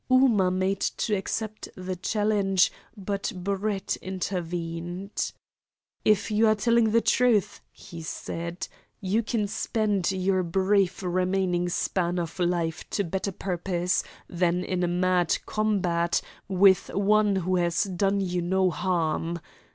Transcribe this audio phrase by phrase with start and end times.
[0.11, 5.31] Ooma made to accept the challenge, but Brett intervened.
[6.03, 8.67] "If you are telling the truth," he said,
[8.99, 14.87] "you can spend your brief remaining span of life to better purpose than in a
[14.87, 19.37] mad combat with one who has done you no harm.